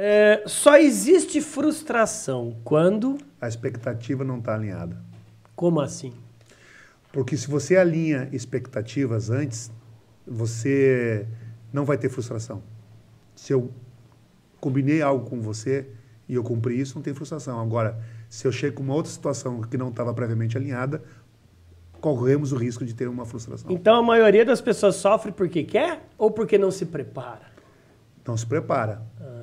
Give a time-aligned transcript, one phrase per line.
[0.00, 3.18] É, só existe frustração quando.
[3.40, 4.96] A expectativa não está alinhada.
[5.56, 6.12] Como assim?
[7.12, 9.72] Porque se você alinha expectativas antes,
[10.24, 11.26] você
[11.72, 12.62] não vai ter frustração.
[13.34, 13.72] Se eu
[14.60, 15.88] combinei algo com você
[16.28, 17.60] e eu cumpri isso, não tem frustração.
[17.60, 21.02] Agora, se eu chego com uma outra situação que não estava previamente alinhada,
[22.00, 23.68] corremos o risco de ter uma frustração.
[23.72, 27.48] Então a maioria das pessoas sofre porque quer ou porque não se prepara?
[28.24, 29.02] Não se prepara.
[29.20, 29.37] Ah,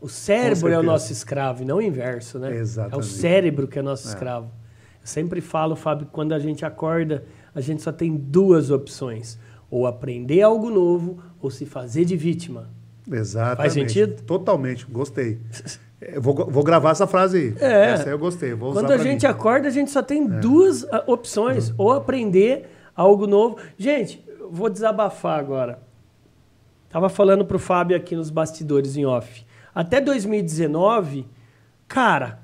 [0.00, 2.56] o cérebro é o nosso escravo e não o inverso, né?
[2.56, 2.94] Exatamente.
[2.94, 4.10] É o cérebro que é nosso é.
[4.10, 4.46] escravo.
[5.00, 9.38] Eu sempre falo, Fábio, que quando a gente acorda, a gente só tem duas opções:
[9.70, 12.68] ou aprender algo novo ou se fazer de vítima.
[13.10, 13.56] Exatamente.
[13.56, 14.22] Faz sentido?
[14.22, 15.38] Totalmente, gostei.
[16.00, 17.54] Eu vou, vou gravar essa frase aí.
[17.60, 17.90] É.
[17.90, 18.54] Essa aí eu gostei.
[18.54, 19.30] Vou Quando a gente mim.
[19.30, 20.28] acorda, a gente só tem é.
[20.38, 21.74] duas ah, opções: uhum.
[21.76, 23.58] ou aprender algo novo.
[23.76, 25.78] Gente, vou desabafar agora.
[26.88, 29.44] Tava falando pro Fábio aqui nos bastidores em off.
[29.74, 31.26] Até 2019,
[31.86, 32.40] cara,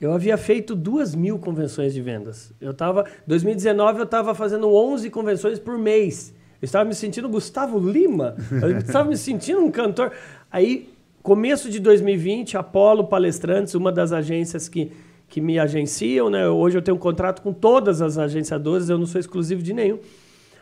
[0.00, 2.52] eu havia feito duas mil convenções de vendas.
[2.60, 6.34] Eu tava, 2019 eu estava fazendo 11 convenções por mês.
[6.60, 8.36] Eu estava me sentindo Gustavo Lima.
[8.62, 10.12] Eu estava me sentindo um cantor.
[10.50, 14.90] Aí Começo de 2020, Apolo Palestrantes, uma das agências que,
[15.28, 16.48] que me agenciam, né?
[16.48, 20.00] Hoje eu tenho um contrato com todas as agenciadoras, eu não sou exclusivo de nenhum.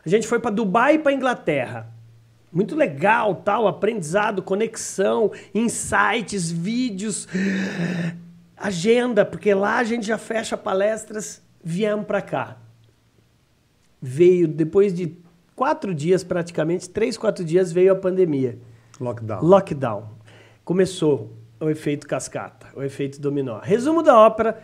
[0.04, 1.88] A gente foi para Dubai e para Inglaterra.
[2.52, 7.28] Muito legal, tal, aprendizado, conexão, insights, vídeos,
[8.56, 12.56] agenda, porque lá a gente já fecha palestras, viemos para cá.
[14.02, 15.16] Veio, depois de
[15.54, 18.58] quatro dias praticamente, três, quatro dias, veio a pandemia.
[18.98, 19.42] Lockdown.
[19.42, 20.08] Lockdown
[20.64, 23.60] começou o efeito cascata, o efeito dominó.
[23.60, 24.60] Resumo da ópera: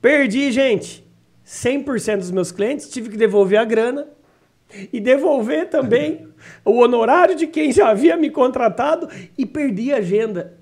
[0.00, 1.06] perdi, gente,
[1.46, 4.06] 100% dos meus clientes, tive que devolver a grana
[4.92, 6.27] e devolver também
[6.64, 10.58] o honorário de quem já havia me contratado e perdi a agenda.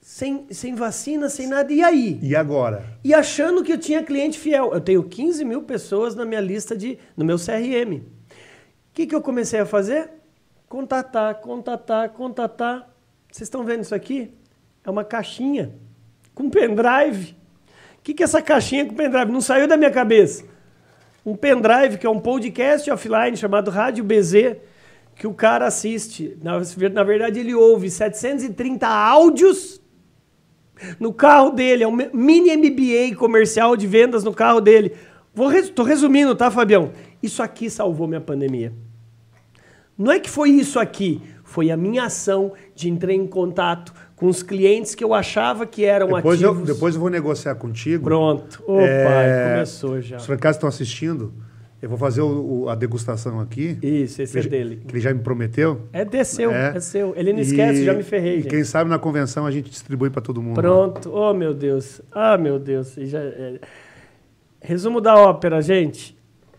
[0.00, 1.72] Sem, sem vacina, sem nada.
[1.72, 2.18] E aí?
[2.22, 2.84] E agora?
[3.02, 4.72] E achando que eu tinha cliente fiel.
[4.72, 6.98] Eu tenho 15 mil pessoas na minha lista de.
[7.16, 7.98] no meu CRM.
[7.98, 8.02] O
[8.94, 10.10] que, que eu comecei a fazer?
[10.68, 12.88] Contatar, contatar, contatar.
[13.30, 14.32] Vocês estão vendo isso aqui?
[14.84, 15.74] É uma caixinha
[16.34, 17.36] com pendrive.
[17.98, 19.30] O que, que é essa caixinha com pendrive?
[19.30, 20.44] Não saiu da minha cabeça.
[21.26, 24.58] Um pendrive que é um podcast offline chamado Rádio BZ,
[25.16, 26.38] que o cara assiste.
[26.40, 26.52] Na,
[26.92, 29.82] na verdade, ele ouve 730 áudios
[31.00, 31.82] no carro dele.
[31.82, 34.92] É um mini MBA comercial de vendas no carro dele.
[35.34, 36.92] Vou res, tô resumindo, tá, Fabião?
[37.20, 38.72] Isso aqui salvou minha pandemia.
[39.98, 44.26] Não é que foi isso aqui, foi a minha ação de entrar em contato com
[44.26, 46.68] os clientes que eu achava que eram depois ativos.
[46.68, 48.04] Eu, depois eu vou negociar contigo.
[48.04, 48.62] Pronto.
[48.66, 50.16] Opa, é, começou já.
[50.16, 51.32] Os franqueados estão assistindo.
[51.80, 53.78] Eu vou fazer o, o, a degustação aqui.
[53.82, 54.82] Isso, esse é dele.
[54.88, 55.82] Que ele já me prometeu.
[55.92, 57.12] É de seu, é, é seu.
[57.14, 58.36] Ele não esquece, já me ferrei.
[58.40, 58.48] Gente.
[58.48, 60.54] Quem sabe na convenção a gente distribui para todo mundo.
[60.54, 61.12] Pronto.
[61.12, 62.00] Oh, meu Deus.
[62.10, 62.94] Ah, meu Deus.
[62.96, 63.60] Já, é...
[64.62, 66.15] Resumo da ópera, gente.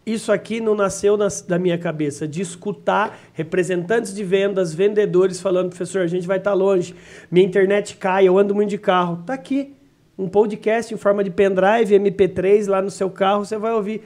[0.07, 5.67] Isso aqui não nasceu na, da minha cabeça, de escutar representantes de vendas, vendedores falando,
[5.67, 6.95] professor, a gente vai estar tá longe,
[7.29, 9.21] minha internet cai, eu ando muito de carro.
[9.25, 9.73] Tá aqui,
[10.17, 14.01] um podcast em forma de pendrive, MP3 lá no seu carro, você vai ouvir.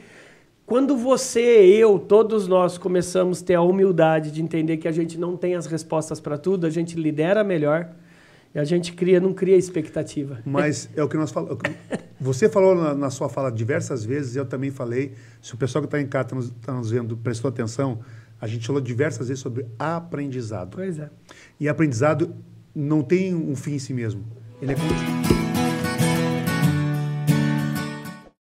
[0.66, 5.20] Quando você, eu, todos nós começamos a ter a humildade de entender que a gente
[5.20, 7.92] não tem as respostas para tudo, a gente lidera melhor,
[8.54, 10.40] e a gente cria, não cria expectativa.
[10.46, 11.60] Mas é o que nós falamos.
[12.20, 15.14] Você falou na, na, sua fala diversas vezes, eu também falei.
[15.42, 18.00] Se o pessoal que está em casa está nos, tá nos vendo prestou atenção,
[18.40, 20.76] a gente falou diversas vezes sobre aprendizado.
[20.76, 21.10] Pois é.
[21.60, 22.36] E aprendizado
[22.76, 24.24] não tem um fim em si mesmo.
[24.62, 25.41] Ele é contínuo.